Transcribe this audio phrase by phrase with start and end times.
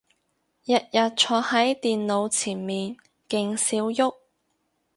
[0.65, 2.97] 日日坐係電腦前面
[3.29, 4.11] 勁少郁